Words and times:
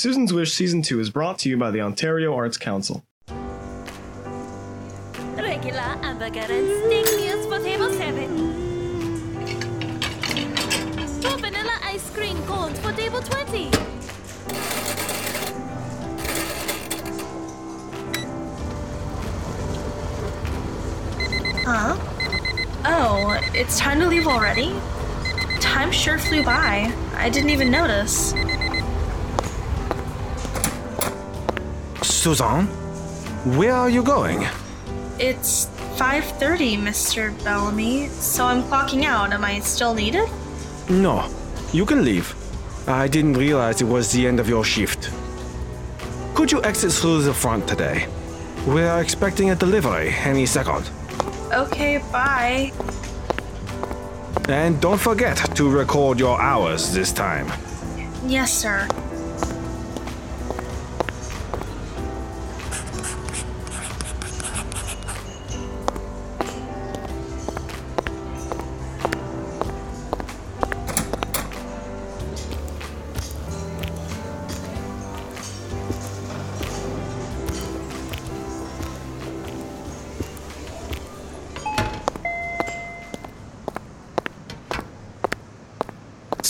Susan's 0.00 0.32
Wish 0.32 0.54
Season 0.54 0.80
2 0.80 0.98
is 0.98 1.10
brought 1.10 1.38
to 1.40 1.50
you 1.50 1.58
by 1.58 1.70
the 1.70 1.82
Ontario 1.82 2.34
Arts 2.34 2.56
Council. 2.56 3.04
Regular 5.36 5.78
hamburger 6.00 6.40
and 6.40 6.68
steak 6.86 7.04
meals 7.20 7.44
for 7.44 7.58
table 7.58 7.90
7. 7.90 8.26
Two 11.20 11.36
vanilla 11.36 11.78
ice 11.82 12.08
cream 12.14 12.42
cones 12.44 12.78
for 12.80 12.92
table 12.92 13.20
20. 13.20 13.70
Huh? 21.66 21.98
Oh, 22.86 23.38
it's 23.52 23.78
time 23.78 24.00
to 24.00 24.08
leave 24.08 24.26
already? 24.26 24.74
Time 25.60 25.92
sure 25.92 26.18
flew 26.18 26.42
by. 26.42 26.90
I 27.16 27.28
didn't 27.28 27.50
even 27.50 27.70
notice. 27.70 28.32
Suzanne? 32.20 32.66
Where 33.56 33.74
are 33.74 33.88
you 33.88 34.02
going? 34.02 34.46
It's 35.18 35.68
5:30, 35.96 36.76
Mr. 36.76 37.32
Bellamy, 37.42 38.08
so 38.08 38.44
I'm 38.44 38.62
clocking 38.64 39.04
out. 39.04 39.32
Am 39.32 39.42
I 39.42 39.60
still 39.60 39.94
needed? 39.94 40.28
No, 40.90 41.24
you 41.72 41.86
can 41.86 42.04
leave. 42.04 42.34
I 42.86 43.08
didn't 43.08 43.38
realize 43.38 43.80
it 43.80 43.88
was 43.88 44.12
the 44.12 44.26
end 44.26 44.38
of 44.38 44.50
your 44.50 44.64
shift. 44.64 45.10
Could 46.34 46.52
you 46.52 46.62
exit 46.62 46.92
through 46.92 47.22
the 47.22 47.32
front 47.32 47.66
today? 47.66 48.06
We 48.66 48.82
are 48.82 49.00
expecting 49.00 49.50
a 49.50 49.56
delivery 49.56 50.14
any 50.32 50.44
second. 50.44 50.90
Okay, 51.52 52.02
bye. 52.12 52.70
And 54.46 54.78
don't 54.80 55.00
forget 55.00 55.38
to 55.56 55.70
record 55.70 56.20
your 56.20 56.38
hours 56.38 56.92
this 56.92 57.12
time. 57.12 57.46
Yes, 58.26 58.52
sir. 58.52 58.86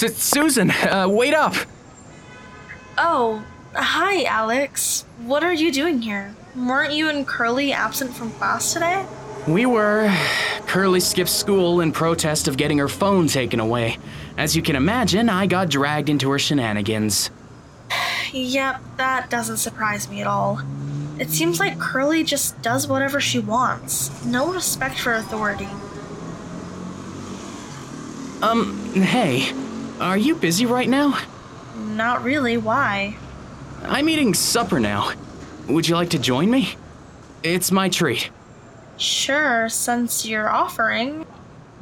S- 0.03 0.17
Susan, 0.17 0.71
uh, 0.71 1.07
wait 1.11 1.35
up! 1.35 1.55
Oh, 2.97 3.45
hi, 3.75 4.25
Alex. 4.25 5.05
What 5.19 5.45
are 5.45 5.53
you 5.53 5.71
doing 5.71 6.01
here? 6.01 6.35
Weren't 6.57 6.95
you 6.95 7.11
and 7.11 7.27
Curly 7.27 7.73
absent 7.73 8.15
from 8.15 8.31
class 8.33 8.73
today? 8.73 9.05
We 9.47 9.67
were. 9.67 10.11
Curly 10.67 11.01
skipped 11.01 11.29
school 11.29 11.81
in 11.81 11.93
protest 11.93 12.49
of 12.49 12.57
getting 12.57 12.79
her 12.79 12.89
phone 12.89 13.27
taken 13.27 13.61
away. 13.61 13.99
As 14.39 14.57
you 14.57 14.63
can 14.63 14.75
imagine, 14.75 15.29
I 15.29 15.47
got 15.47 15.69
dragged 15.69 16.09
into 16.09 16.31
her 16.31 16.39
shenanigans. 16.39 17.31
Yep, 18.33 18.81
that 18.97 19.29
doesn't 19.29 19.59
surprise 19.59 20.09
me 20.09 20.21
at 20.23 20.27
all. 20.27 20.61
It 21.19 21.29
seems 21.29 21.61
like 21.61 21.79
Curly 21.79 22.25
just 22.25 22.61
does 22.63 22.87
whatever 22.89 23.21
she 23.21 23.39
wants. 23.39 24.25
No 24.25 24.51
respect 24.53 24.99
for 24.99 25.13
authority. 25.13 25.69
Um, 28.43 28.95
hey, 28.95 29.53
are 30.01 30.17
you 30.17 30.35
busy 30.35 30.67
right 30.67 30.89
now? 30.89 31.19
Not 31.77 32.23
really, 32.25 32.57
why? 32.57 33.17
I'm 33.85 34.09
eating 34.09 34.35
supper 34.35 34.81
now. 34.81 35.13
Would 35.69 35.89
you 35.89 35.95
like 35.95 36.11
to 36.11 36.19
join 36.19 36.51
me? 36.51 36.75
It's 37.43 37.71
my 37.71 37.89
treat. 37.89 38.31
Sure, 38.97 39.69
since 39.69 40.27
you're 40.27 40.49
offering. 40.51 41.27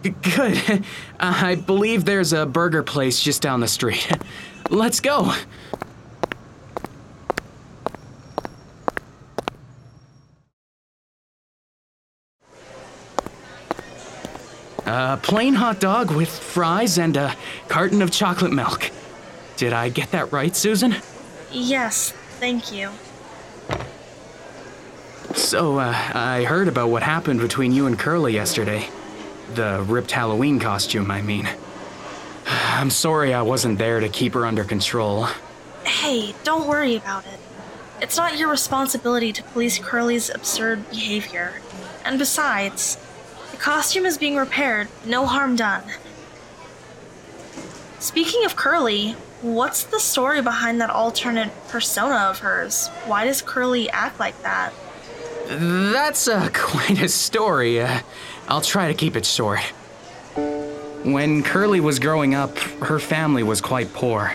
G- 0.04 0.10
Good. 0.10 0.84
Uh, 1.20 1.34
I 1.42 1.54
believe 1.56 2.04
there's 2.04 2.32
a 2.32 2.46
burger 2.46 2.84
place 2.84 3.20
just 3.20 3.42
down 3.42 3.58
the 3.58 3.66
street. 3.66 4.08
Let's 4.70 5.00
go. 5.00 5.34
A 14.88 15.18
plain 15.18 15.52
hot 15.52 15.80
dog 15.80 16.10
with 16.10 16.30
fries 16.30 16.96
and 16.96 17.14
a 17.18 17.36
carton 17.68 18.00
of 18.00 18.10
chocolate 18.10 18.52
milk. 18.52 18.90
Did 19.58 19.74
I 19.74 19.90
get 19.90 20.12
that 20.12 20.32
right, 20.32 20.56
Susan? 20.56 20.96
Yes, 21.52 22.12
thank 22.40 22.72
you. 22.72 22.88
So, 25.34 25.78
uh, 25.78 25.94
I 26.14 26.44
heard 26.44 26.68
about 26.68 26.88
what 26.88 27.02
happened 27.02 27.40
between 27.40 27.72
you 27.72 27.86
and 27.86 27.98
Curly 27.98 28.32
yesterday. 28.32 28.88
The 29.52 29.84
ripped 29.86 30.10
Halloween 30.10 30.58
costume, 30.58 31.10
I 31.10 31.20
mean. 31.20 31.46
I'm 32.46 32.88
sorry 32.88 33.34
I 33.34 33.42
wasn't 33.42 33.76
there 33.76 34.00
to 34.00 34.08
keep 34.08 34.32
her 34.32 34.46
under 34.46 34.64
control. 34.64 35.26
Hey, 35.84 36.34
don't 36.44 36.66
worry 36.66 36.96
about 36.96 37.26
it. 37.26 37.38
It's 38.00 38.16
not 38.16 38.38
your 38.38 38.48
responsibility 38.48 39.34
to 39.34 39.42
police 39.42 39.78
Curly's 39.78 40.30
absurd 40.30 40.88
behavior. 40.88 41.60
And 42.06 42.18
besides, 42.18 42.96
costume 43.58 44.06
is 44.06 44.18
being 44.18 44.36
repaired, 44.36 44.88
no 45.04 45.26
harm 45.26 45.56
done. 45.56 45.82
Speaking 47.98 48.44
of 48.44 48.56
Curly, 48.56 49.12
what's 49.42 49.84
the 49.84 49.98
story 49.98 50.40
behind 50.40 50.80
that 50.80 50.90
alternate 50.90 51.50
persona 51.68 52.14
of 52.30 52.38
hers? 52.38 52.88
Why 53.06 53.24
does 53.24 53.42
Curly 53.42 53.90
act 53.90 54.20
like 54.20 54.40
that? 54.42 54.72
That's 55.48 56.28
uh, 56.28 56.48
quite 56.54 57.02
a 57.02 57.08
story. 57.08 57.80
Uh, 57.80 58.00
I'll 58.48 58.60
try 58.60 58.88
to 58.88 58.94
keep 58.94 59.16
it 59.16 59.26
short. 59.26 59.60
When 61.04 61.42
Curly 61.42 61.80
was 61.80 61.98
growing 61.98 62.34
up, 62.34 62.58
her 62.58 62.98
family 62.98 63.42
was 63.42 63.60
quite 63.60 63.92
poor. 63.92 64.32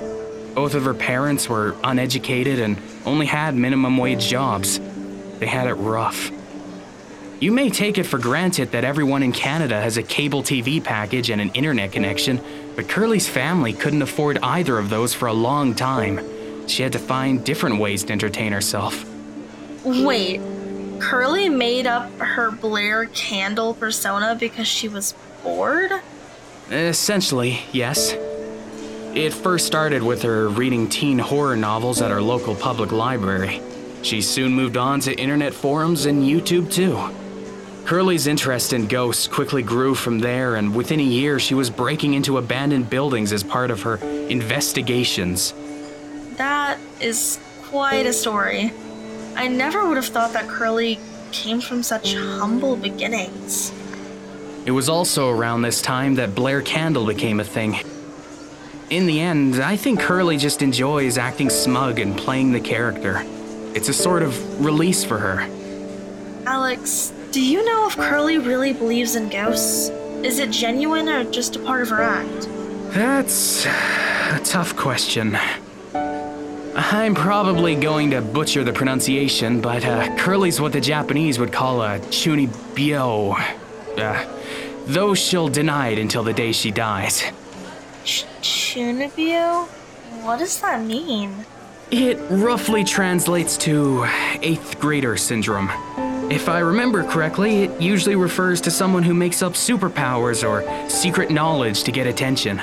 Both 0.53 0.75
of 0.75 0.83
her 0.83 0.93
parents 0.93 1.49
were 1.49 1.75
uneducated 1.83 2.59
and 2.59 2.77
only 3.05 3.25
had 3.25 3.55
minimum 3.55 3.97
wage 3.97 4.27
jobs. 4.27 4.79
They 5.39 5.47
had 5.47 5.67
it 5.67 5.73
rough. 5.73 6.31
You 7.43 7.51
may 7.51 7.69
take 7.69 7.97
it 7.97 8.05
for 8.05 8.19
granted 8.19 8.71
that 8.71 8.85
everyone 8.85 9.21
in 9.21 9.33
Canada 9.33 9.81
has 9.81 9.97
a 9.97 10.01
cable 10.01 10.43
TV 10.43 10.81
package 10.81 11.29
and 11.29 11.41
an 11.41 11.49
internet 11.49 11.91
connection, 11.91 12.39
but 12.77 12.87
Curly's 12.87 13.27
family 13.27 13.73
couldn't 13.73 14.01
afford 14.01 14.37
either 14.41 14.77
of 14.77 14.89
those 14.89 15.13
for 15.13 15.27
a 15.27 15.33
long 15.33 15.75
time. 15.75 16.21
She 16.69 16.83
had 16.83 16.93
to 16.93 16.99
find 16.99 17.43
different 17.43 17.79
ways 17.79 18.05
to 18.05 18.13
entertain 18.13 18.53
herself. 18.53 19.05
Wait, 19.83 20.39
Curly 20.99 21.49
made 21.49 21.85
up 21.85 22.09
her 22.17 22.49
Blair 22.49 23.07
Candle 23.07 23.73
persona 23.73 24.37
because 24.39 24.69
she 24.69 24.87
was 24.87 25.13
bored? 25.43 25.91
Essentially, 26.71 27.59
yes. 27.73 28.13
It 29.15 29.33
first 29.33 29.67
started 29.67 30.01
with 30.01 30.21
her 30.21 30.47
reading 30.47 30.87
teen 30.87 31.19
horror 31.19 31.57
novels 31.57 32.01
at 32.01 32.09
our 32.09 32.21
local 32.21 32.55
public 32.55 32.93
library. 32.93 33.61
She 34.01 34.21
soon 34.21 34.53
moved 34.53 34.77
on 34.77 35.01
to 35.01 35.13
internet 35.13 35.53
forums 35.53 36.05
and 36.05 36.23
YouTube 36.23 36.71
too. 36.71 37.13
Curly's 37.85 38.27
interest 38.27 38.71
in 38.71 38.87
ghosts 38.87 39.27
quickly 39.27 39.61
grew 39.61 39.93
from 39.93 40.19
there, 40.19 40.55
and 40.55 40.73
within 40.73 41.01
a 41.01 41.03
year, 41.03 41.37
she 41.37 41.53
was 41.53 41.69
breaking 41.69 42.13
into 42.13 42.37
abandoned 42.37 42.89
buildings 42.89 43.33
as 43.33 43.43
part 43.43 43.71
of 43.71 43.81
her 43.81 43.97
investigations. 43.97 45.53
That 46.37 46.79
is 47.01 47.39
quite 47.63 48.05
a 48.05 48.13
story. 48.13 48.71
I 49.35 49.49
never 49.49 49.85
would 49.85 49.97
have 49.97 50.05
thought 50.05 50.31
that 50.33 50.47
Curly 50.47 50.97
came 51.33 51.59
from 51.59 51.83
such 51.83 52.15
humble 52.15 52.77
beginnings. 52.77 53.73
It 54.65 54.71
was 54.71 54.87
also 54.87 55.29
around 55.29 55.63
this 55.63 55.81
time 55.81 56.15
that 56.15 56.33
Blair 56.33 56.61
Candle 56.61 57.05
became 57.05 57.41
a 57.41 57.43
thing. 57.43 57.75
In 58.89 59.07
the 59.07 59.19
end, 59.19 59.61
I 59.61 59.75
think 59.75 59.99
Curly 59.99 60.37
just 60.37 60.61
enjoys 60.61 61.17
acting 61.17 61.49
smug 61.49 61.99
and 61.99 62.17
playing 62.17 62.53
the 62.53 62.61
character. 62.61 63.23
It's 63.75 63.89
a 63.89 63.93
sort 63.93 64.23
of 64.23 64.63
release 64.63 65.03
for 65.03 65.17
her. 65.17 65.49
Alex, 66.45 67.11
do 67.33 67.41
you 67.41 67.65
know 67.65 67.87
if 67.87 67.95
Curly 67.97 68.37
really 68.37 68.73
believes 68.73 69.15
in 69.15 69.27
ghosts? 69.27 69.89
Is 70.23 70.37
it 70.37 70.51
genuine 70.51 71.09
or 71.09 71.23
just 71.23 71.55
a 71.55 71.59
part 71.59 71.81
of 71.81 71.89
her 71.89 71.99
act? 72.01 72.47
That's 72.93 73.65
a 73.65 74.39
tough 74.43 74.75
question. 74.75 75.35
I'm 76.75 77.15
probably 77.15 77.73
going 77.75 78.11
to 78.11 78.21
butcher 78.21 78.63
the 78.63 78.71
pronunciation, 78.71 79.61
but 79.61 79.83
uh, 79.83 80.15
Curly's 80.15 80.61
what 80.61 80.73
the 80.73 80.81
Japanese 80.81 81.39
would 81.39 81.51
call 81.51 81.81
a 81.81 81.97
chunibyo. 81.99 83.33
Uh, 83.97 84.25
though 84.85 85.15
she'll 85.15 85.49
deny 85.49 85.89
it 85.89 85.97
until 85.97 86.23
the 86.23 86.33
day 86.33 86.51
she 86.51 86.69
dies. 86.69 87.23
Ch- 88.05 88.25
Chunibyo? 88.41 89.65
What 90.23 90.37
does 90.37 90.61
that 90.61 90.85
mean? 90.85 91.45
It 91.89 92.19
roughly 92.29 92.83
translates 92.83 93.57
to 93.57 94.05
eighth 94.43 94.79
grader 94.79 95.17
syndrome. 95.17 95.71
If 96.31 96.49
I 96.49 96.59
remember 96.59 97.03
correctly, 97.03 97.63
it 97.63 97.81
usually 97.81 98.15
refers 98.15 98.61
to 98.61 98.71
someone 98.71 99.03
who 99.03 99.13
makes 99.13 99.41
up 99.41 99.53
superpowers 99.53 100.47
or 100.47 100.89
secret 100.89 101.29
knowledge 101.29 101.83
to 101.83 101.91
get 101.91 102.07
attention. 102.07 102.59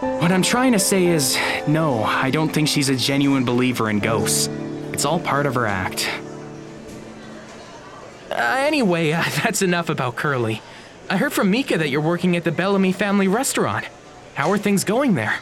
What 0.00 0.30
I'm 0.30 0.42
trying 0.42 0.72
to 0.72 0.78
say 0.78 1.06
is 1.06 1.38
no, 1.66 2.04
I 2.04 2.30
don't 2.30 2.50
think 2.50 2.68
she's 2.68 2.88
a 2.88 2.96
genuine 2.96 3.44
believer 3.44 3.90
in 3.90 3.98
ghosts. 3.98 4.48
It's 4.92 5.04
all 5.04 5.18
part 5.18 5.46
of 5.46 5.54
her 5.54 5.66
act. 5.66 6.08
Uh, 8.30 8.34
anyway, 8.34 9.12
uh, 9.12 9.24
that's 9.42 9.62
enough 9.62 9.88
about 9.88 10.16
Curly. 10.16 10.60
I 11.10 11.16
heard 11.16 11.32
from 11.32 11.50
Mika 11.50 11.78
that 11.78 11.88
you're 11.88 12.00
working 12.00 12.36
at 12.36 12.44
the 12.44 12.52
Bellamy 12.52 12.92
family 12.92 13.26
restaurant. 13.26 13.86
How 14.34 14.50
are 14.52 14.58
things 14.58 14.84
going 14.84 15.14
there? 15.14 15.38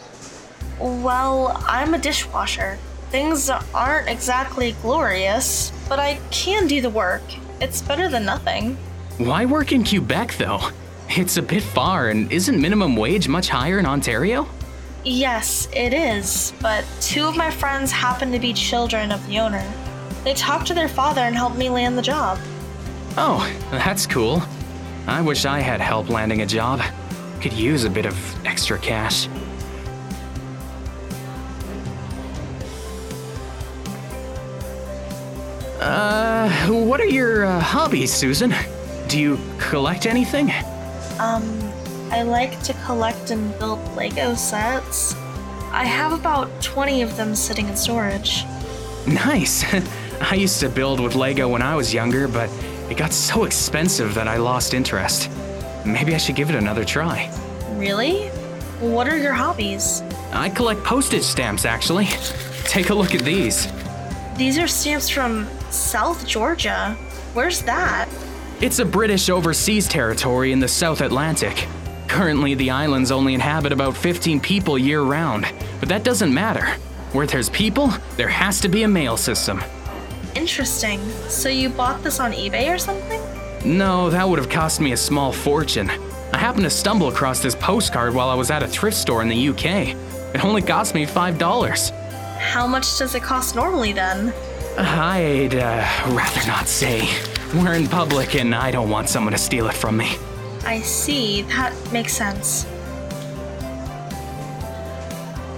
Well, 0.78 1.62
I'm 1.66 1.94
a 1.94 1.98
dishwasher. 1.98 2.78
Things 3.16 3.48
aren't 3.74 4.10
exactly 4.10 4.72
glorious, 4.82 5.72
but 5.88 5.98
I 5.98 6.20
can 6.30 6.66
do 6.66 6.82
the 6.82 6.90
work. 6.90 7.22
It's 7.62 7.80
better 7.80 8.10
than 8.10 8.26
nothing. 8.26 8.76
Why 9.16 9.46
work 9.46 9.72
in 9.72 9.86
Quebec, 9.86 10.36
though? 10.36 10.68
It's 11.08 11.38
a 11.38 11.42
bit 11.42 11.62
far, 11.62 12.10
and 12.10 12.30
isn't 12.30 12.60
minimum 12.60 12.94
wage 12.94 13.26
much 13.26 13.48
higher 13.48 13.78
in 13.78 13.86
Ontario? 13.86 14.46
Yes, 15.02 15.66
it 15.72 15.94
is, 15.94 16.52
but 16.60 16.84
two 17.00 17.24
of 17.24 17.38
my 17.38 17.50
friends 17.50 17.90
happen 17.90 18.30
to 18.32 18.38
be 18.38 18.52
children 18.52 19.10
of 19.10 19.26
the 19.28 19.38
owner. 19.38 19.64
They 20.22 20.34
talked 20.34 20.66
to 20.66 20.74
their 20.74 20.86
father 20.86 21.22
and 21.22 21.34
helped 21.34 21.56
me 21.56 21.70
land 21.70 21.96
the 21.96 22.02
job. 22.02 22.38
Oh, 23.16 23.50
that's 23.70 24.06
cool. 24.06 24.42
I 25.06 25.22
wish 25.22 25.46
I 25.46 25.60
had 25.60 25.80
help 25.80 26.10
landing 26.10 26.42
a 26.42 26.46
job. 26.46 26.82
Could 27.40 27.54
use 27.54 27.84
a 27.84 27.90
bit 27.90 28.04
of 28.04 28.46
extra 28.46 28.78
cash. 28.78 29.26
Uh, 35.86 36.50
what 36.66 37.00
are 37.00 37.06
your 37.06 37.44
uh, 37.44 37.60
hobbies, 37.60 38.12
Susan? 38.12 38.52
Do 39.06 39.20
you 39.20 39.38
collect 39.58 40.04
anything? 40.04 40.50
Um, 41.20 41.44
I 42.10 42.22
like 42.22 42.60
to 42.64 42.72
collect 42.84 43.30
and 43.30 43.56
build 43.60 43.78
Lego 43.94 44.34
sets. 44.34 45.14
I 45.70 45.84
have 45.84 46.12
about 46.12 46.50
20 46.60 47.02
of 47.02 47.16
them 47.16 47.36
sitting 47.36 47.68
in 47.68 47.76
storage. 47.76 48.42
Nice. 49.06 49.64
I 50.20 50.34
used 50.34 50.58
to 50.58 50.68
build 50.68 50.98
with 50.98 51.14
Lego 51.14 51.48
when 51.48 51.62
I 51.62 51.76
was 51.76 51.94
younger, 51.94 52.26
but 52.26 52.50
it 52.90 52.96
got 52.96 53.12
so 53.12 53.44
expensive 53.44 54.12
that 54.14 54.26
I 54.26 54.38
lost 54.38 54.74
interest. 54.74 55.30
Maybe 55.84 56.16
I 56.16 56.18
should 56.18 56.34
give 56.34 56.50
it 56.50 56.56
another 56.56 56.84
try. 56.84 57.30
Really? 57.74 58.26
What 58.80 59.06
are 59.06 59.16
your 59.18 59.34
hobbies? 59.34 60.02
I 60.32 60.48
collect 60.48 60.82
postage 60.82 61.22
stamps, 61.22 61.64
actually. 61.64 62.06
Take 62.64 62.90
a 62.90 62.94
look 62.94 63.14
at 63.14 63.20
these. 63.20 63.68
These 64.36 64.58
are 64.58 64.66
stamps 64.66 65.08
from 65.08 65.46
South 65.76 66.26
Georgia. 66.26 66.96
Where's 67.34 67.62
that? 67.62 68.08
It's 68.61 68.78
a 68.78 68.84
British 68.84 69.28
overseas 69.28 69.87
territory 69.87 70.52
in 70.52 70.58
the 70.58 70.69
South 70.69 71.02
Atlantic. 71.02 71.69
Currently, 72.08 72.55
the 72.55 72.70
islands 72.70 73.11
only 73.11 73.34
inhabit 73.34 73.73
about 73.73 73.96
15 73.96 74.40
people 74.40 74.78
year 74.78 75.02
round, 75.02 75.46
but 75.78 75.88
that 75.90 76.02
doesn't 76.02 76.32
matter. 76.32 76.67
Where 77.12 77.26
there's 77.26 77.50
people, 77.50 77.93
there 78.17 78.28
has 78.28 78.61
to 78.61 78.69
be 78.69 78.84
a 78.84 78.88
mail 78.88 79.17
system. 79.17 79.62
Interesting. 80.34 81.00
So 81.28 81.49
you 81.49 81.69
bought 81.69 82.02
this 82.02 82.20
on 82.20 82.32
eBay 82.32 82.75
or 82.75 82.78
something? 82.78 83.20
No, 83.64 84.08
that 84.11 84.26
would 84.28 84.38
have 84.38 84.49
cost 84.49 84.81
me 84.81 84.93
a 84.93 84.96
small 84.96 85.32
fortune. 85.32 85.90
I 86.32 86.38
happened 86.38 86.64
to 86.64 86.70
stumble 86.70 87.08
across 87.08 87.40
this 87.40 87.55
postcard 87.55 88.14
while 88.14 88.31
I 88.31 88.34
was 88.34 88.50
at 88.50 88.62
a 88.62 88.69
thrift 88.69 88.96
store 88.96 89.23
in 89.23 89.28
the 89.28 89.49
UK. 89.49 89.94
It 90.34 90.44
only 90.44 90.62
cost 90.62 90.94
me 90.94 91.06
$5. 91.06 91.90
How 92.38 92.67
much 92.67 92.99
does 92.99 93.14
it 93.14 93.23
cost 93.23 93.55
normally 93.55 93.93
then? 93.93 94.32
I'd 94.78 95.55
uh, 95.55 95.87
rather 96.14 96.46
not 96.46 96.69
say. 96.69 97.08
We're 97.55 97.75
in 97.75 97.87
public 97.87 98.34
and 98.34 98.55
I 98.55 98.70
don't 98.70 98.90
want 98.90 99.08
someone 99.08 99.32
to 99.32 99.38
steal 99.38 99.69
it 99.69 99.75
from 99.75 99.96
me. 99.96 100.17
I 100.64 100.81
see. 100.81 101.43
That 101.43 101.75
makes 101.93 102.12
sense. 102.12 102.67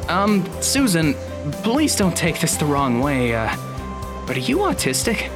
Um, 0.08 0.48
Susan, 0.62 1.14
please 1.62 1.96
don't 1.96 2.16
take 2.16 2.40
this 2.40 2.56
the 2.56 2.64
wrong 2.64 3.00
way, 3.00 3.34
uh, 3.34 3.54
but 4.26 4.36
are 4.36 4.40
you 4.40 4.58
autistic? 4.58 5.30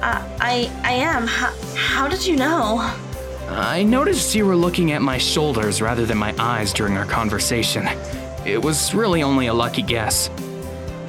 Uh, 0.00 0.22
I 0.40 0.70
I 0.82 0.92
am. 0.92 1.26
How, 1.26 1.52
how 1.74 2.08
did 2.08 2.26
you 2.26 2.36
know? 2.36 2.78
I 3.48 3.82
noticed 3.82 4.34
you 4.34 4.46
were 4.46 4.56
looking 4.56 4.92
at 4.92 5.02
my 5.02 5.18
shoulders 5.18 5.80
rather 5.80 6.04
than 6.04 6.18
my 6.18 6.34
eyes 6.38 6.72
during 6.72 6.96
our 6.96 7.06
conversation. 7.06 7.88
It 8.44 8.62
was 8.62 8.94
really 8.94 9.22
only 9.22 9.46
a 9.46 9.54
lucky 9.54 9.82
guess. 9.82 10.30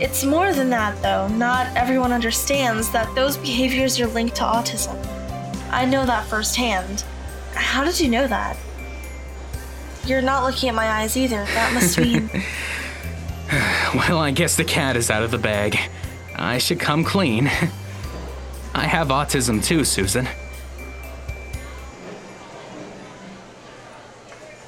It's 0.02 0.24
more 0.24 0.54
than 0.54 0.70
that, 0.70 1.02
though. 1.02 1.28
Not 1.28 1.68
everyone 1.76 2.14
understands 2.14 2.90
that 2.92 3.14
those 3.16 3.38
behaviors 3.38 4.00
are 4.00 4.08
linked 4.08 4.38
to 4.38 4.44
autism. 4.44 4.98
I 5.72 5.86
know 5.86 6.06
that 6.06 6.26
firsthand. 6.28 7.04
How 7.54 7.84
did 7.84 8.00
you 8.00 8.08
know 8.08 8.26
that? 8.28 8.58
You're 10.06 10.22
not 10.22 10.44
looking 10.44 10.70
at 10.70 10.76
my 10.76 10.88
eyes 10.88 11.18
either. 11.18 11.44
That 11.46 11.74
must 11.74 11.98
mean. 11.98 12.30
Well, 13.96 14.20
I 14.20 14.30
guess 14.30 14.56
the 14.56 14.64
cat 14.64 14.96
is 14.96 15.10
out 15.10 15.24
of 15.24 15.32
the 15.32 15.40
bag. 15.40 15.76
I 16.36 16.60
should 16.60 16.80
come 16.80 17.04
clean. 17.04 17.48
I 18.76 18.86
have 18.86 19.08
autism 19.08 19.64
too, 19.64 19.84
Susan. 19.84 20.28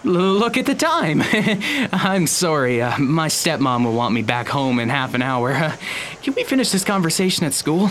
Look 0.04 0.58
at 0.58 0.66
the 0.66 0.76
time. 0.76 1.22
I'm 1.92 2.28
sorry, 2.28 2.82
uh, 2.82 2.98
my 2.98 3.28
stepmom 3.28 3.86
will 3.86 3.94
want 3.94 4.14
me 4.14 4.22
back 4.22 4.48
home 4.48 4.80
in 4.80 4.90
half 4.90 5.14
an 5.14 5.22
hour. 5.22 5.52
Uh, 5.54 5.76
can 6.22 6.34
we 6.34 6.44
finish 6.44 6.72
this 6.72 6.84
conversation 6.84 7.46
at 7.46 7.54
school? 7.54 7.90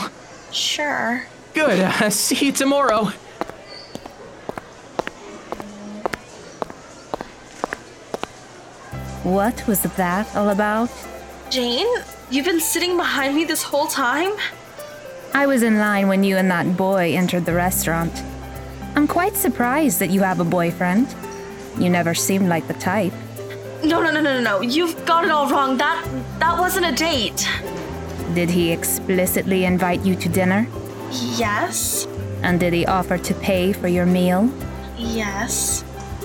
sure. 0.52 1.24
Good, 1.54 1.80
uh, 1.80 2.10
see 2.10 2.46
you 2.46 2.52
tomorrow. 2.52 3.10
What 9.22 9.66
was 9.66 9.82
that 9.82 10.34
all 10.34 10.48
about? 10.48 10.90
Jane, 11.50 11.86
you've 12.30 12.46
been 12.46 12.60
sitting 12.60 12.96
behind 12.96 13.36
me 13.36 13.44
this 13.44 13.62
whole 13.62 13.86
time? 13.86 14.32
I 15.34 15.46
was 15.46 15.62
in 15.62 15.78
line 15.78 16.08
when 16.08 16.24
you 16.24 16.36
and 16.36 16.50
that 16.50 16.76
boy 16.76 17.14
entered 17.14 17.44
the 17.44 17.52
restaurant. 17.52 18.12
I'm 18.96 19.06
quite 19.06 19.36
surprised 19.36 20.00
that 20.00 20.10
you 20.10 20.22
have 20.22 20.40
a 20.40 20.44
boyfriend. 20.44 21.14
You 21.78 21.88
never 21.90 22.14
seemed 22.14 22.48
like 22.48 22.66
the 22.66 22.74
type. 22.74 23.12
No, 23.82 24.02
no, 24.02 24.10
no, 24.10 24.20
no, 24.20 24.34
no, 24.34 24.40
no. 24.40 24.60
You've 24.60 25.04
got 25.06 25.24
it 25.24 25.30
all 25.30 25.48
wrong. 25.48 25.78
That 25.78 26.04
that 26.38 26.58
wasn't 26.58 26.86
a 26.86 26.92
date. 26.92 27.48
Did 28.34 28.50
he 28.50 28.70
explicitly 28.70 29.64
invite 29.64 30.04
you 30.04 30.14
to 30.16 30.28
dinner? 30.28 30.68
Yes. 31.36 32.06
And 32.42 32.60
did 32.60 32.72
he 32.72 32.86
offer 32.86 33.18
to 33.18 33.34
pay 33.34 33.72
for 33.72 33.88
your 33.88 34.06
meal? 34.06 34.50
Yes. 34.96 35.84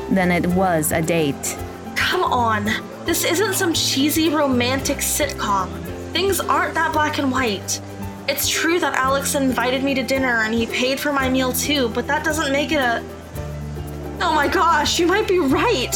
Then 0.10 0.32
it 0.32 0.46
was 0.48 0.92
a 0.92 1.02
date. 1.02 1.58
Come 1.96 2.24
on. 2.24 2.66
This 3.06 3.24
isn't 3.24 3.54
some 3.54 3.74
cheesy 3.74 4.30
romantic 4.30 4.98
sitcom. 4.98 5.70
Things 6.12 6.40
aren't 6.40 6.74
that 6.76 6.94
black 6.94 7.18
and 7.18 7.32
white. 7.32 7.82
It's 8.28 8.50
true 8.50 8.80
that 8.80 8.94
Alex 8.96 9.36
invited 9.36 9.84
me 9.84 9.94
to 9.96 10.04
dinner 10.04 10.42
and 10.44 10.54
he 10.54 10.66
paid 10.66 11.00
for 11.00 11.14
my 11.14 11.30
meal 11.30 11.54
too, 11.54 11.90
but 11.90 12.08
that 12.08 12.24
doesn't 12.24 12.52
make 12.52 12.72
it 12.72 12.80
a. 12.80 13.04
Oh 14.28 14.34
my 14.34 14.48
gosh, 14.48 15.00
you 15.00 15.06
might 15.06 15.28
be 15.28 15.38
right. 15.38 15.94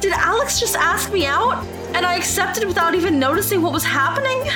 Did 0.00 0.12
Alex 0.12 0.60
just 0.60 0.76
ask 0.76 1.10
me 1.10 1.24
out? 1.24 1.64
And 1.94 2.04
I 2.04 2.14
accepted 2.14 2.66
without 2.68 2.94
even 2.94 3.18
noticing 3.18 3.62
what 3.62 3.72
was 3.72 3.84
happening? 3.84 4.52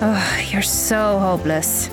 Ugh, 0.00 0.52
you're 0.52 0.62
so 0.62 1.18
hopeless. 1.18 1.90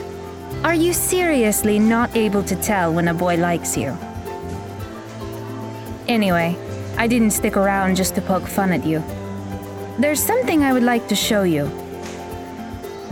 Are 0.63 0.75
you 0.75 0.93
seriously 0.93 1.79
not 1.79 2.15
able 2.15 2.43
to 2.43 2.55
tell 2.55 2.93
when 2.93 3.07
a 3.07 3.15
boy 3.15 3.35
likes 3.38 3.75
you? 3.75 3.97
Anyway, 6.07 6.55
I 6.97 7.07
didn't 7.07 7.31
stick 7.31 7.57
around 7.57 7.95
just 7.95 8.13
to 8.15 8.21
poke 8.21 8.45
fun 8.47 8.71
at 8.71 8.85
you. 8.85 9.03
There's 9.97 10.21
something 10.21 10.61
I 10.61 10.71
would 10.71 10.83
like 10.83 11.07
to 11.07 11.15
show 11.15 11.41
you. 11.41 11.65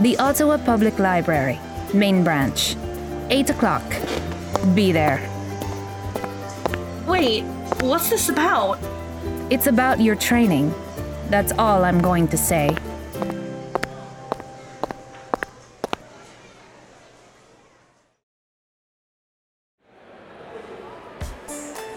The 0.00 0.16
Ottawa 0.20 0.58
Public 0.58 1.00
Library, 1.00 1.58
main 1.92 2.22
branch. 2.22 2.76
8 3.30 3.50
o'clock. 3.50 3.82
Be 4.76 4.92
there. 4.92 5.18
Wait, 7.18 7.42
what's 7.80 8.10
this 8.10 8.28
about? 8.28 8.78
It's 9.50 9.66
about 9.66 10.00
your 10.00 10.14
training. 10.14 10.72
That's 11.30 11.50
all 11.58 11.84
I'm 11.84 12.00
going 12.00 12.28
to 12.28 12.36
say. 12.36 12.68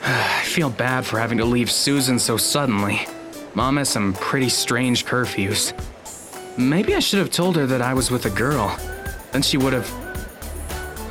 I 0.01 0.41
feel 0.43 0.71
bad 0.71 1.05
for 1.05 1.19
having 1.19 1.37
to 1.37 1.45
leave 1.45 1.69
Susan 1.69 2.17
so 2.17 2.35
suddenly. 2.35 3.01
Mom 3.53 3.77
has 3.77 3.89
some 3.89 4.13
pretty 4.13 4.49
strange 4.49 5.05
curfews. 5.05 5.71
Maybe 6.57 6.95
I 6.95 6.99
should 6.99 7.19
have 7.19 7.29
told 7.29 7.57
her 7.57 7.67
that 7.67 7.83
I 7.83 7.93
was 7.93 8.09
with 8.09 8.25
a 8.25 8.31
girl. 8.31 8.75
Then 9.33 9.43
she 9.43 9.57
would 9.57 9.73
have. 9.73 10.00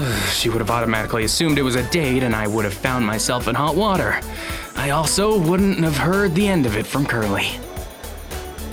She 0.33 0.49
would 0.49 0.61
have 0.61 0.71
automatically 0.71 1.25
assumed 1.25 1.59
it 1.59 1.63
was 1.63 1.77
a 1.77 1.89
date 1.91 2.23
and 2.23 2.35
I 2.35 2.47
would 2.47 2.65
have 2.65 2.75
found 2.75 3.07
myself 3.07 3.49
in 3.49 3.55
hot 3.55 3.77
water. 3.77 4.21
I 4.77 4.91
also 4.91 5.39
wouldn't 5.39 5.79
have 5.81 5.97
heard 5.97 6.35
the 6.35 6.49
end 6.49 6.67
of 6.67 6.77
it 6.77 6.87
from 6.87 7.05
Curly. 7.07 7.49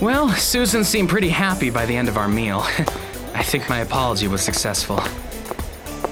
Well, 0.00 0.30
Susan 0.30 0.84
seemed 0.84 1.08
pretty 1.08 1.28
happy 1.28 1.70
by 1.70 1.84
the 1.84 1.96
end 1.96 2.08
of 2.08 2.16
our 2.16 2.28
meal. 2.28 2.60
I 3.34 3.42
think 3.42 3.68
my 3.68 3.80
apology 3.80 4.28
was 4.28 4.40
successful. 4.40 5.00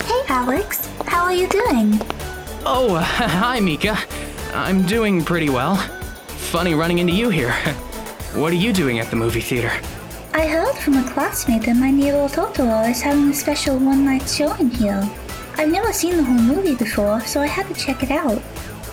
Hey, 0.04 0.23
Alex. 0.28 0.88
How 1.06 1.25
are 1.25 1.32
you 1.32 1.49
doing? 1.49 2.00
Oh, 2.64 2.96
uh, 2.96 3.02
hi, 3.04 3.61
Mika. 3.61 3.96
I'm 4.52 4.87
doing 4.87 5.25
pretty 5.25 5.49
well. 5.49 5.76
Funny 6.52 6.75
running 6.75 6.99
into 6.99 7.12
you 7.12 7.30
here. 7.30 7.54
What 8.37 8.52
are 8.52 8.56
you 8.56 8.75
doing 8.75 8.99
at 8.99 9.08
the 9.08 9.16
movie 9.16 9.40
theater? 9.40 9.73
I 10.37 10.47
heard 10.47 10.75
from 10.75 10.99
a 10.99 11.11
classmate 11.12 11.62
that 11.62 11.76
my 11.76 11.90
neighbor 11.90 12.28
Totoro 12.28 12.90
is 12.90 13.00
having 13.00 13.31
a 13.31 13.35
special 13.35 13.78
one 13.78 14.05
night 14.05 14.28
showing 14.28 14.69
here. 14.69 15.02
I've 15.57 15.73
never 15.73 15.95
seen 15.95 16.19
the 16.19 16.23
whole 16.23 16.38
movie 16.38 16.75
before, 16.75 17.23
so 17.23 17.40
I 17.40 17.47
had 17.47 17.66
to 17.69 17.75
check 17.75 18.02
it 18.02 18.11
out. 18.11 18.43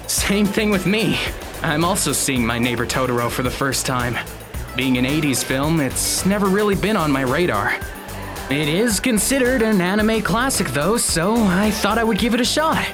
Same 0.10 0.46
thing 0.46 0.70
with 0.70 0.88
me. 0.88 1.20
I'm 1.62 1.84
also 1.84 2.14
seeing 2.14 2.46
My 2.46 2.60
Neighbor 2.60 2.86
Totoro 2.86 3.30
for 3.30 3.44
the 3.44 3.52
first 3.52 3.86
time. 3.86 4.16
Being 4.78 4.98
an 4.98 5.04
80s 5.04 5.44
film, 5.44 5.82
it's 5.82 6.26
never 6.26 6.46
really 6.46 6.76
been 6.76 6.96
on 6.96 7.12
my 7.12 7.24
radar. 7.24 7.78
It 8.50 8.70
is 8.70 9.02
considered 9.02 9.62
an 9.62 9.82
anime 9.82 10.22
classic 10.22 10.68
though, 10.68 10.96
so 10.96 11.36
I 11.36 11.72
thought 11.72 11.98
I 11.98 12.06
would 12.06 12.20
give 12.20 12.34
it 12.34 12.40
a 12.40 12.46
shot. 12.46 12.88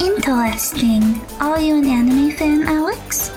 Interesting. 0.00 1.20
Are 1.38 1.60
you 1.60 1.76
an 1.76 1.86
anime 1.86 2.32
fan, 2.32 2.64
Alex? 2.64 3.30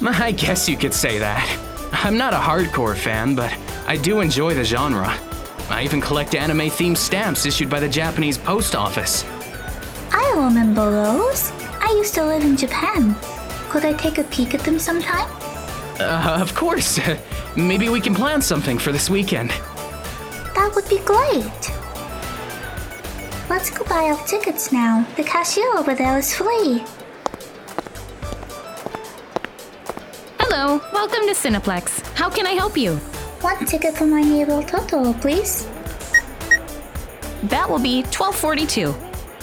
I 0.02 0.30
guess 0.30 0.68
you 0.68 0.76
could 0.76 0.94
say 0.94 1.18
that. 1.18 1.75
I'm 1.92 2.16
not 2.16 2.34
a 2.34 2.38
hardcore 2.38 2.96
fan, 2.96 3.34
but 3.34 3.56
I 3.86 3.96
do 3.96 4.20
enjoy 4.20 4.54
the 4.54 4.64
genre. 4.64 5.08
I 5.68 5.82
even 5.82 6.00
collect 6.00 6.34
anime 6.34 6.70
themed 6.70 6.96
stamps 6.96 7.46
issued 7.46 7.68
by 7.68 7.80
the 7.80 7.88
Japanese 7.88 8.38
post 8.38 8.74
office. 8.76 9.24
I 10.12 10.32
remember 10.36 10.90
those. 10.90 11.52
I 11.80 11.88
used 11.96 12.14
to 12.14 12.24
live 12.24 12.44
in 12.44 12.56
Japan. 12.56 13.16
Could 13.68 13.84
I 13.84 13.92
take 13.92 14.18
a 14.18 14.24
peek 14.24 14.54
at 14.54 14.60
them 14.60 14.78
sometime? 14.78 15.28
Uh, 15.98 16.38
of 16.40 16.54
course. 16.54 17.00
Maybe 17.56 17.88
we 17.88 18.00
can 18.00 18.14
plan 18.14 18.40
something 18.42 18.78
for 18.78 18.92
this 18.92 19.10
weekend. 19.10 19.50
That 20.54 20.72
would 20.74 20.88
be 20.88 20.98
great. 21.00 21.72
Let's 23.48 23.70
go 23.70 23.84
buy 23.84 24.10
our 24.10 24.26
tickets 24.26 24.72
now. 24.72 25.06
The 25.16 25.24
cashier 25.24 25.76
over 25.76 25.94
there 25.94 26.18
is 26.18 26.34
free. 26.34 26.84
Welcome 31.06 31.28
to 31.28 31.34
Cineplex. 31.34 32.04
How 32.16 32.28
can 32.28 32.48
I 32.48 32.50
help 32.50 32.76
you? 32.76 32.96
One 33.40 33.64
ticket 33.64 33.96
for 33.96 34.06
my 34.06 34.22
neighbor 34.22 34.60
Totoro, 34.62 35.12
please. 35.20 35.64
That 37.44 37.70
will 37.70 37.78
be 37.78 38.02
1242. 38.02 38.88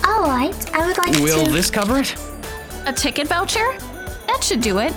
All 0.05 0.23
right, 0.23 0.75
I 0.75 0.85
would 0.85 0.97
like 0.97 1.13
Will 1.21 1.45
to. 1.45 1.51
this 1.53 1.71
cover 1.71 1.99
it? 1.99 2.17
A 2.85 2.91
ticket 2.91 3.29
voucher? 3.29 3.77
That 4.27 4.43
should 4.43 4.59
do 4.59 4.79
it. 4.79 4.93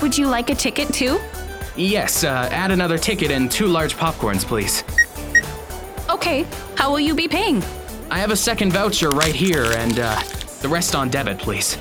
Would 0.00 0.16
you 0.16 0.28
like 0.28 0.50
a 0.50 0.54
ticket 0.54 0.94
too? 0.94 1.18
Yes, 1.74 2.22
uh, 2.22 2.48
add 2.52 2.70
another 2.70 2.96
ticket 2.96 3.32
and 3.32 3.50
two 3.50 3.66
large 3.66 3.96
popcorns, 3.96 4.44
please. 4.44 4.84
Okay, 6.08 6.46
how 6.76 6.92
will 6.92 7.00
you 7.00 7.16
be 7.16 7.26
paying? 7.26 7.64
I 8.12 8.20
have 8.20 8.30
a 8.30 8.36
second 8.36 8.72
voucher 8.72 9.08
right 9.08 9.34
here, 9.34 9.64
and 9.72 9.98
uh, 9.98 10.20
the 10.60 10.68
rest 10.68 10.94
on 10.94 11.08
debit, 11.10 11.38
please. 11.38 11.76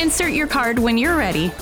Insert 0.00 0.32
your 0.32 0.48
card 0.48 0.80
when 0.80 0.98
you're 0.98 1.16
ready. 1.16 1.52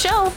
Show. 0.00 0.32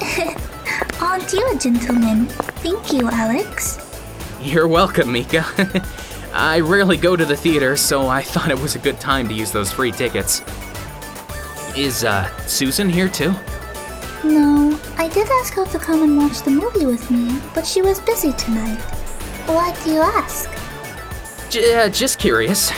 Aren't 1.00 1.32
you 1.32 1.50
a 1.50 1.58
gentleman? 1.58 2.26
Thank 2.62 2.92
you, 2.92 3.08
Alex. 3.08 3.78
You're 4.42 4.68
welcome, 4.68 5.10
Mika. 5.10 5.44
I 6.34 6.60
rarely 6.60 6.98
go 6.98 7.16
to 7.16 7.24
the 7.24 7.36
theater, 7.36 7.76
so 7.76 8.06
I 8.06 8.22
thought 8.22 8.50
it 8.50 8.58
was 8.58 8.76
a 8.76 8.78
good 8.78 9.00
time 9.00 9.28
to 9.28 9.34
use 9.34 9.50
those 9.50 9.72
free 9.72 9.92
tickets. 9.92 10.42
Is, 11.74 12.04
uh, 12.04 12.28
Susan 12.46 12.90
here 12.90 13.08
too? 13.08 13.34
No, 14.22 14.78
I 14.98 15.08
did 15.08 15.26
ask 15.40 15.54
her 15.54 15.64
to 15.66 15.78
come 15.78 16.02
and 16.02 16.18
watch 16.18 16.42
the 16.42 16.50
movie 16.50 16.84
with 16.84 17.10
me, 17.10 17.40
but 17.54 17.66
she 17.66 17.80
was 17.80 17.98
busy 18.00 18.32
tonight. 18.34 18.78
Why 19.46 19.74
do 19.84 19.92
you 19.92 20.00
ask? 20.00 20.50
J- 21.50 21.74
uh, 21.74 21.88
just 21.88 22.18
curious. 22.18 22.70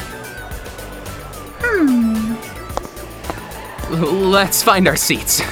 Let's 3.92 4.62
find 4.62 4.88
our 4.88 4.96
seats. 4.96 5.40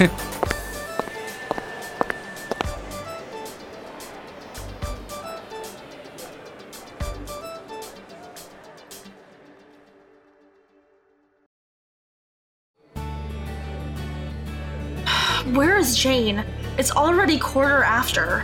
Where 15.53 15.77
is 15.77 15.95
Jane? 15.95 16.43
It's 16.79 16.89
already 16.91 17.37
quarter 17.37 17.83
after. 17.83 18.43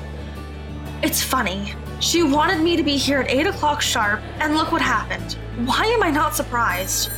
It's 1.02 1.24
funny. 1.24 1.74
She 2.02 2.22
wanted 2.22 2.60
me 2.62 2.76
to 2.76 2.84
be 2.84 2.98
here 2.98 3.22
at 3.22 3.32
8 3.32 3.48
o'clock 3.48 3.82
sharp, 3.82 4.22
and 4.40 4.56
look 4.56 4.72
what 4.72 4.84
happened. 4.84 5.40
Why 5.66 5.86
am 5.86 6.04
I 6.04 6.12
not 6.12 6.36
surprised? 6.36 7.10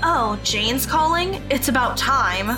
Oh, 0.00 0.38
Jane's 0.44 0.86
calling? 0.86 1.42
It's 1.50 1.68
about 1.68 1.96
time. 1.96 2.56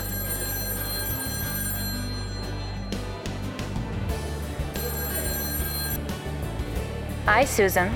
Hi, 7.25 7.43
Susan. 7.45 7.95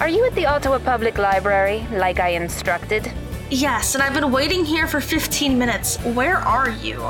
Are 0.00 0.08
you 0.08 0.24
at 0.24 0.34
the 0.34 0.46
Ottawa 0.46 0.78
Public 0.78 1.18
Library, 1.18 1.86
like 1.92 2.20
I 2.20 2.30
instructed? 2.30 3.12
Yes, 3.50 3.94
and 3.94 4.02
I've 4.02 4.14
been 4.14 4.32
waiting 4.32 4.64
here 4.64 4.86
for 4.86 5.00
15 5.00 5.58
minutes. 5.58 5.98
Where 5.98 6.38
are 6.38 6.70
you? 6.70 7.02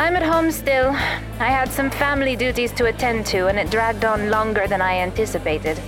I'm 0.00 0.16
at 0.16 0.24
home 0.24 0.50
still. 0.50 0.88
I 0.88 1.48
had 1.48 1.70
some 1.70 1.90
family 1.90 2.34
duties 2.34 2.72
to 2.72 2.86
attend 2.86 3.26
to, 3.26 3.46
and 3.46 3.56
it 3.56 3.70
dragged 3.70 4.04
on 4.04 4.30
longer 4.30 4.66
than 4.66 4.82
I 4.82 4.98
anticipated. 4.98 5.80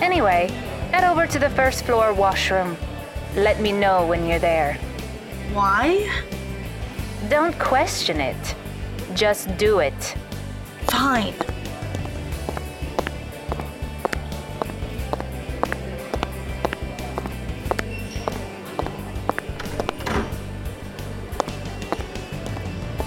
Anyway, 0.00 0.48
head 0.92 1.04
over 1.04 1.26
to 1.26 1.38
the 1.38 1.50
first 1.50 1.84
floor 1.84 2.12
washroom. 2.12 2.76
Let 3.36 3.60
me 3.60 3.72
know 3.72 4.06
when 4.06 4.26
you're 4.28 4.38
there. 4.38 4.74
Why? 5.52 6.08
Don't 7.28 7.58
question 7.58 8.20
it. 8.20 8.54
Just 9.14 9.56
do 9.56 9.80
it. 9.80 10.14
Fine. 10.86 11.34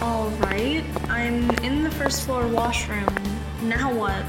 All 0.01 0.29
right, 0.41 0.83
I'm 1.07 1.49
in 1.63 1.83
the 1.83 1.91
first 1.91 2.25
floor 2.25 2.47
washroom. 2.47 3.07
Now 3.61 3.93
what? 3.93 4.25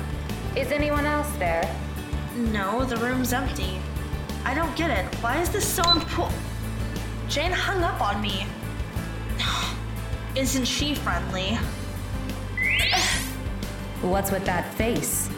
Is 0.57 0.71
anyone 0.71 1.07
else 1.07 1.31
there? 1.39 1.69
No, 2.37 2.85
the 2.85 2.97
room's 2.99 3.33
empty. 3.33 3.81
I 4.45 4.55
don't 4.55 4.75
get 4.77 4.91
it. 4.91 5.15
Why 5.17 5.41
is 5.41 5.51
this 5.51 5.67
so 5.67 5.83
important? 5.91 6.41
Jane 7.29 7.53
hung 7.53 7.83
up 7.83 8.01
on 8.01 8.21
me. 8.21 8.47
Isn't 10.35 10.65
she 10.65 10.95
friendly? 10.95 11.57
What's 14.01 14.31
with 14.31 14.45
that 14.47 14.73
face? 14.75 15.29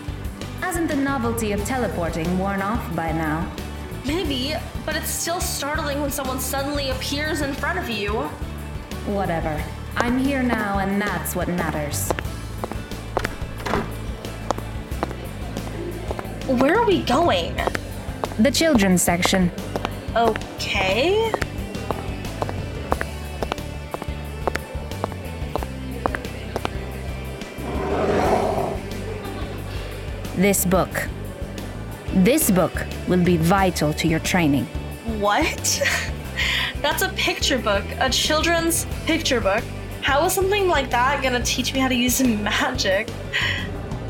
Hasn't 0.60 0.88
the 0.88 0.96
novelty 0.96 1.52
of 1.52 1.64
teleporting 1.64 2.38
worn 2.38 2.62
off 2.62 2.94
by 2.94 3.10
now? 3.12 3.50
Maybe, 4.04 4.54
but 4.86 4.96
it's 4.96 5.10
still 5.10 5.40
startling 5.40 6.00
when 6.00 6.10
someone 6.10 6.40
suddenly 6.40 6.90
appears 6.90 7.40
in 7.40 7.52
front 7.54 7.78
of 7.78 7.88
you. 7.88 8.12
Whatever. 9.06 9.62
I'm 9.96 10.18
here 10.18 10.42
now, 10.42 10.78
and 10.78 11.00
that's 11.00 11.34
what 11.34 11.48
matters. 11.48 12.10
Where 16.46 16.76
are 16.76 16.86
we 16.86 17.02
going? 17.02 17.56
The 18.40 18.50
children's 18.50 19.02
section. 19.02 19.52
Okay. 20.16 21.30
This 30.36 30.64
book. 30.64 30.88
This 32.14 32.50
book 32.50 32.72
will 33.08 33.22
be 33.22 33.36
vital 33.36 33.92
to 33.92 34.08
your 34.08 34.20
training. 34.20 34.64
What? 35.18 35.82
That's 36.80 37.02
a 37.02 37.10
picture 37.10 37.58
book, 37.58 37.84
a 37.98 38.08
children's 38.08 38.86
picture 39.04 39.42
book. 39.42 39.62
How 40.00 40.24
is 40.24 40.32
something 40.32 40.66
like 40.66 40.88
that 40.92 41.22
gonna 41.22 41.44
teach 41.44 41.74
me 41.74 41.80
how 41.80 41.88
to 41.88 41.94
use 41.94 42.22
magic? 42.22 43.10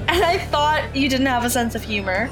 And 0.07 0.25
I 0.25 0.39
thought 0.39 0.97
you 0.97 1.09
didn't 1.09 1.27
have 1.27 1.45
a 1.45 1.51
sense 1.51 1.77
of 1.77 1.85
humor. 1.85 2.29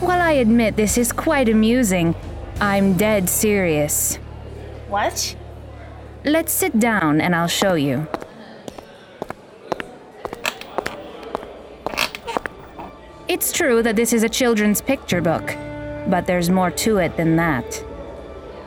While 0.00 0.22
I 0.22 0.32
admit 0.32 0.76
this 0.76 0.96
is 0.96 1.10
quite 1.10 1.48
amusing, 1.48 2.14
I'm 2.60 2.96
dead 2.96 3.28
serious. 3.28 4.14
What? 4.88 5.34
Let's 6.24 6.52
sit 6.52 6.78
down 6.78 7.20
and 7.20 7.34
I'll 7.34 7.48
show 7.48 7.74
you. 7.74 8.06
It's 13.26 13.50
true 13.50 13.82
that 13.82 13.96
this 13.96 14.12
is 14.12 14.22
a 14.22 14.28
children's 14.28 14.80
picture 14.80 15.20
book, 15.20 15.56
but 16.06 16.26
there's 16.26 16.48
more 16.48 16.70
to 16.70 16.98
it 16.98 17.16
than 17.16 17.34
that. 17.36 17.84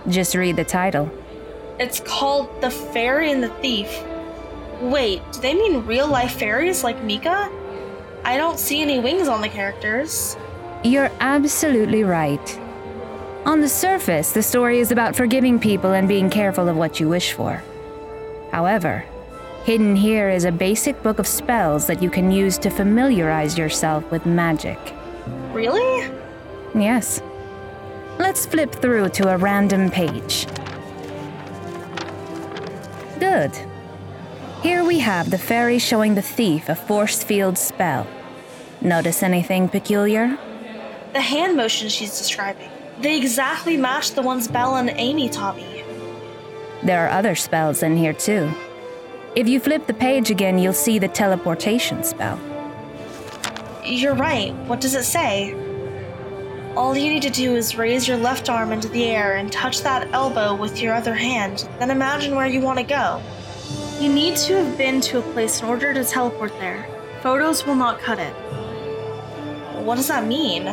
Just 0.09 0.35
read 0.35 0.57
the 0.57 0.65
title. 0.65 1.09
It's 1.79 2.01
called 2.01 2.61
The 2.61 2.69
Fairy 2.69 3.31
and 3.31 3.41
the 3.41 3.49
Thief. 3.61 4.03
Wait, 4.81 5.21
do 5.31 5.39
they 5.39 5.53
mean 5.53 5.85
real 5.85 6.07
life 6.07 6.33
fairies 6.33 6.83
like 6.83 7.01
Mika? 7.03 7.49
I 8.25 8.35
don't 8.35 8.59
see 8.59 8.81
any 8.81 8.99
wings 8.99 9.29
on 9.29 9.41
the 9.41 9.49
characters. 9.49 10.35
You're 10.83 11.11
absolutely 11.19 12.03
right. 12.03 12.59
On 13.45 13.61
the 13.61 13.69
surface, 13.69 14.31
the 14.31 14.41
story 14.41 14.79
is 14.79 14.91
about 14.91 15.15
forgiving 15.15 15.59
people 15.59 15.93
and 15.93 16.07
being 16.07 16.27
careful 16.27 16.67
of 16.67 16.75
what 16.75 16.99
you 16.99 17.07
wish 17.07 17.33
for. 17.33 17.61
However, 18.51 19.05
hidden 19.63 19.95
here 19.95 20.29
is 20.29 20.45
a 20.45 20.51
basic 20.51 21.01
book 21.03 21.19
of 21.19 21.27
spells 21.27 21.85
that 21.85 22.01
you 22.01 22.09
can 22.09 22.31
use 22.31 22.57
to 22.59 22.71
familiarize 22.71 23.59
yourself 23.59 24.09
with 24.09 24.25
magic. 24.25 24.79
Really? 25.53 26.09
Yes. 26.73 27.21
Let's 28.17 28.47
flip 28.47 28.73
through 28.73 29.09
to 29.09 29.29
a 29.29 29.37
random 29.37 29.91
page. 29.91 30.47
Good. 33.19 33.51
Here 34.63 34.83
we 34.83 34.97
have 34.97 35.29
the 35.29 35.37
fairy 35.37 35.77
showing 35.77 36.15
the 36.15 36.23
thief 36.23 36.69
a 36.69 36.75
force 36.75 37.23
field 37.23 37.59
spell. 37.59 38.07
Notice 38.81 39.21
anything 39.21 39.69
peculiar? 39.69 40.39
The 41.13 41.21
hand 41.21 41.57
motions 41.57 41.91
she's 41.91 42.17
describing. 42.17 42.69
They 43.01 43.17
exactly 43.17 43.75
match 43.75 44.11
the 44.11 44.21
ones 44.21 44.47
Belle 44.47 44.75
and 44.75 44.89
Amy 44.91 45.27
taught 45.27 45.57
me. 45.57 45.83
There 46.83 47.05
are 47.05 47.09
other 47.09 47.35
spells 47.35 47.83
in 47.83 47.97
here 47.97 48.13
too. 48.13 48.51
If 49.35 49.49
you 49.49 49.59
flip 49.59 49.87
the 49.87 49.93
page 49.93 50.31
again, 50.31 50.57
you'll 50.57 50.73
see 50.73 50.99
the 50.99 51.07
teleportation 51.07 52.03
spell. 52.03 52.39
You're 53.83 54.15
right. 54.15 54.53
What 54.67 54.79
does 54.79 54.95
it 54.95 55.03
say? 55.03 55.53
All 56.75 56.95
you 56.95 57.09
need 57.09 57.23
to 57.23 57.29
do 57.29 57.55
is 57.55 57.75
raise 57.75 58.07
your 58.07 58.17
left 58.17 58.49
arm 58.49 58.71
into 58.71 58.87
the 58.87 59.03
air 59.03 59.35
and 59.35 59.51
touch 59.51 59.81
that 59.81 60.07
elbow 60.13 60.55
with 60.55 60.81
your 60.81 60.93
other 60.93 61.13
hand, 61.13 61.67
then 61.79 61.91
imagine 61.91 62.35
where 62.35 62.47
you 62.47 62.61
want 62.61 62.79
to 62.79 62.85
go. 62.85 63.21
You 63.99 64.11
need 64.11 64.37
to 64.37 64.63
have 64.63 64.77
been 64.77 65.01
to 65.01 65.19
a 65.19 65.33
place 65.33 65.61
in 65.61 65.67
order 65.67 65.93
to 65.93 66.05
teleport 66.05 66.53
there. 66.59 66.87
Photos 67.21 67.65
will 67.65 67.75
not 67.75 67.99
cut 67.99 68.19
it. 68.19 68.33
What 69.83 69.95
does 69.95 70.07
that 70.07 70.25
mean? 70.25 70.63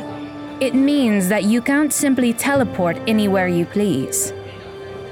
It 0.61 0.75
means 0.75 1.29
that 1.29 1.45
you 1.45 1.62
can't 1.62 1.93
simply 1.93 2.33
teleport 2.33 2.97
anywhere 3.07 3.47
you 3.47 3.65
please. 3.65 4.33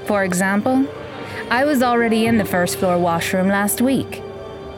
For 0.05 0.25
example, 0.25 0.85
I 1.49 1.63
was 1.63 1.81
already 1.81 2.25
in 2.25 2.37
the 2.37 2.43
first 2.43 2.77
floor 2.77 2.97
washroom 2.97 3.47
last 3.47 3.79
week. 3.79 4.21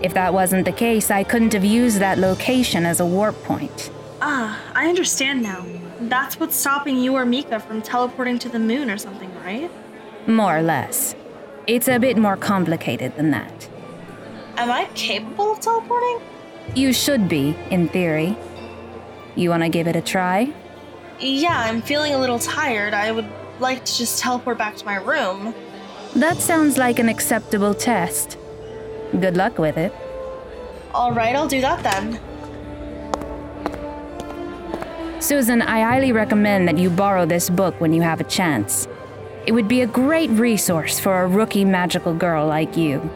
If 0.03 0.13
that 0.13 0.31
wasn't 0.31 0.65
the 0.65 0.71
case, 0.71 1.09
I 1.09 1.23
couldn't 1.23 1.53
have 1.53 1.65
used 1.65 1.97
that 1.97 2.19
location 2.19 2.85
as 2.85 2.99
a 2.99 3.05
warp 3.05 3.35
point. 3.45 3.89
Ah, 4.21 4.61
I 4.75 4.87
understand 4.87 5.41
now. 5.41 5.65
That's 6.01 6.39
what's 6.39 6.55
stopping 6.55 6.97
you 6.97 7.15
or 7.15 7.25
Mika 7.25 7.59
from 7.59 7.81
teleporting 7.81 8.37
to 8.39 8.49
the 8.49 8.59
moon 8.59 8.91
or 8.91 8.97
something, 8.99 9.33
right? 9.43 9.71
More 10.27 10.55
or 10.55 10.61
less. 10.61 11.15
It's 11.65 11.87
a 11.87 11.97
bit 11.97 12.15
more 12.15 12.37
complicated 12.37 13.15
than 13.15 13.31
that. 13.31 13.67
Am 14.57 14.69
I 14.69 14.87
capable 14.93 15.53
of 15.53 15.61
teleporting? 15.61 16.19
You 16.75 16.93
should 16.93 17.27
be, 17.27 17.55
in 17.71 17.89
theory. 17.89 18.37
You 19.35 19.49
want 19.49 19.63
to 19.63 19.69
give 19.69 19.87
it 19.87 19.95
a 19.95 20.01
try? 20.01 20.53
Yeah, 21.19 21.57
I'm 21.57 21.81
feeling 21.81 22.13
a 22.13 22.17
little 22.17 22.39
tired. 22.39 22.93
I 22.93 23.11
would 23.11 23.27
like 23.59 23.83
to 23.85 23.97
just 23.97 24.19
teleport 24.19 24.57
back 24.57 24.75
to 24.77 24.85
my 24.85 24.95
room. 24.95 25.53
That 26.15 26.37
sounds 26.37 26.77
like 26.77 26.99
an 26.99 27.09
acceptable 27.09 27.73
test. 27.73 28.37
Good 29.11 29.37
luck 29.37 29.57
with 29.57 29.77
it. 29.77 29.93
Alright, 30.93 31.35
I'll 31.35 31.47
do 31.47 31.61
that 31.61 31.83
then. 31.83 32.19
Susan, 35.21 35.61
I 35.61 35.81
highly 35.81 36.11
recommend 36.11 36.67
that 36.67 36.77
you 36.77 36.89
borrow 36.89 37.25
this 37.25 37.49
book 37.49 37.79
when 37.79 37.93
you 37.93 38.01
have 38.01 38.21
a 38.21 38.23
chance. 38.23 38.87
It 39.45 39.51
would 39.51 39.67
be 39.67 39.81
a 39.81 39.87
great 39.87 40.29
resource 40.31 40.99
for 40.99 41.21
a 41.21 41.27
rookie 41.27 41.65
magical 41.65 42.13
girl 42.13 42.47
like 42.47 42.77
you. 42.77 43.09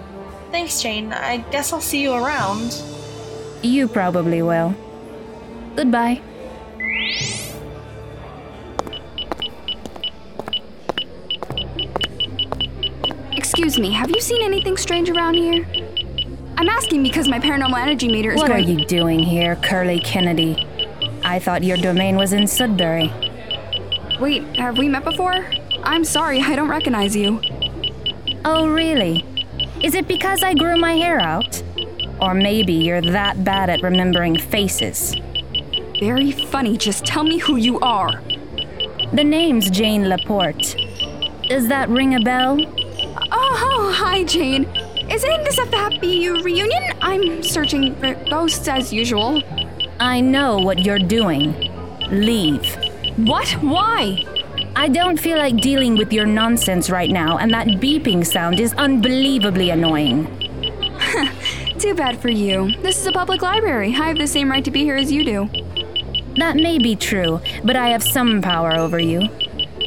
Thanks, 0.52 0.82
Jane. 0.82 1.14
I 1.14 1.38
guess 1.52 1.74
I'll 1.74 1.82
see 1.82 2.02
you 2.02 2.14
around. 2.14 2.82
You 3.62 3.88
probably 3.88 4.42
will. 4.42 4.76
Goodbye. 5.76 6.22
Excuse 13.32 13.80
me, 13.80 13.92
have 13.92 14.10
you 14.10 14.22
seen 14.22 14.44
anything 14.44 14.78
strange 14.78 15.10
around 15.10 15.36
here? 15.36 15.66
I'm 16.58 16.70
asking 16.70 17.04
because 17.04 17.28
my 17.28 17.40
paranormal 17.40 17.80
energy 17.82 18.08
meter 18.08 18.32
is 18.32 18.38
What 18.38 18.52
are 18.52 18.60
you 18.60 18.86
doing 18.86 19.20
here, 19.20 19.56
Curly 19.58 20.00
Kennedy? 20.00 20.68
I 21.24 21.40
thought 21.40 21.64
your 21.64 21.78
domain 21.78 22.16
was 22.16 22.34
in 22.34 22.48
Sudbury. 22.48 23.12
Wait, 24.20 24.44
have 24.58 24.78
we 24.78 24.88
met 24.88 25.04
before? 25.04 25.46
I'm 25.84 26.04
sorry, 26.04 26.40
I 26.40 26.56
don't 26.56 26.70
recognize 26.70 27.16
you. 27.16 27.42
Oh, 28.46 28.68
really? 28.68 29.26
Is 29.82 29.96
it 29.96 30.08
because 30.08 30.44
I 30.44 30.54
grew 30.54 30.78
my 30.78 30.94
hair 30.94 31.20
out? 31.20 31.62
Or 32.22 32.34
maybe 32.34 32.74
you're 32.74 33.02
that 33.02 33.44
bad 33.44 33.70
at 33.70 33.82
remembering 33.82 34.38
faces. 34.38 35.16
Very 36.04 36.32
funny, 36.32 36.76
just 36.76 37.06
tell 37.06 37.24
me 37.24 37.38
who 37.38 37.56
you 37.56 37.80
are. 37.80 38.22
The 39.14 39.24
name's 39.24 39.70
Jane 39.70 40.10
Laporte. 40.10 40.76
Does 41.48 41.70
that 41.70 41.88
ring 41.88 42.16
a 42.16 42.20
bell? 42.20 42.60
Oh, 43.32 43.94
hi, 43.96 44.26
Jane. 44.26 44.66
Isn't 45.10 45.44
this 45.46 45.58
a 45.60 45.66
happy 45.74 46.28
reunion? 46.28 46.84
I'm 47.02 47.42
searching 47.42 47.96
for 47.96 48.16
ghosts 48.30 48.68
as 48.68 48.92
usual. 48.92 49.42
I 50.02 50.20
know 50.20 50.58
what 50.58 50.80
you're 50.80 51.00
doing. 51.00 51.54
Leave. 52.10 52.76
What? 53.16 53.48
Why? 53.62 54.26
I 54.76 54.90
don't 54.90 55.18
feel 55.18 55.38
like 55.38 55.56
dealing 55.62 55.96
with 55.96 56.12
your 56.12 56.26
nonsense 56.26 56.90
right 56.90 57.10
now, 57.10 57.38
and 57.38 57.54
that 57.54 57.68
beeping 57.80 58.28
sound 58.28 58.60
is 58.60 58.74
unbelievably 58.74 59.70
annoying. 59.70 60.28
Too 61.80 61.96
bad 61.96 62.20
for 62.20 62.30
you. 62.30 62.74
This 62.82 63.00
is 63.00 63.08
a 63.08 63.14
public 63.14 63.42
library. 63.42 63.96
I 63.96 64.08
have 64.10 64.18
the 64.18 64.28
same 64.28 64.52
right 64.52 64.66
to 64.66 64.72
be 64.72 64.84
here 64.84 64.98
as 64.98 65.10
you 65.10 65.24
do. 65.24 65.63
That 66.38 66.56
may 66.56 66.80
be 66.80 66.96
true, 66.96 67.42
but 67.64 67.76
I 67.76 67.90
have 67.90 68.04
some 68.04 68.42
power 68.42 68.74
over 68.76 69.00
you. 69.00 69.30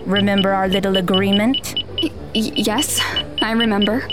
Remember 0.04 0.52
our 0.52 0.68
little 0.68 0.96
agreement? 0.96 1.74
Y- 2.02 2.10
yes, 2.34 3.00
I 3.42 3.52
remember. 3.52 4.06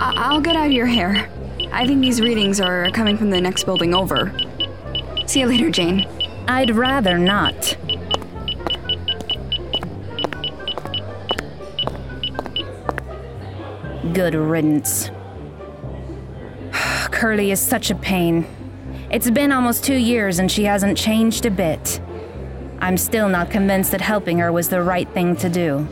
I- 0.00 0.14
I'll 0.16 0.40
get 0.40 0.56
out 0.56 0.66
of 0.66 0.72
your 0.72 0.86
hair. 0.86 1.28
I 1.72 1.86
think 1.86 2.00
these 2.00 2.20
readings 2.20 2.60
are 2.60 2.90
coming 2.90 3.16
from 3.16 3.30
the 3.30 3.40
next 3.40 3.64
building 3.64 3.94
over. 3.94 4.32
See 5.26 5.40
you 5.40 5.46
later, 5.46 5.70
Jane. 5.70 6.06
I'd 6.48 6.70
rather 6.74 7.18
not. 7.18 7.76
Good 14.12 14.34
riddance. 14.34 15.10
Curly 17.10 17.50
is 17.50 17.60
such 17.60 17.90
a 17.90 17.94
pain. 17.94 18.46
It's 19.08 19.30
been 19.30 19.52
almost 19.52 19.84
two 19.84 19.94
years 19.94 20.40
and 20.40 20.50
she 20.50 20.64
hasn't 20.64 20.98
changed 20.98 21.46
a 21.46 21.50
bit. 21.50 22.00
I'm 22.80 22.96
still 22.96 23.28
not 23.28 23.50
convinced 23.50 23.92
that 23.92 24.00
helping 24.00 24.38
her 24.38 24.50
was 24.50 24.68
the 24.68 24.82
right 24.82 25.08
thing 25.10 25.36
to 25.36 25.48
do. 25.48 25.86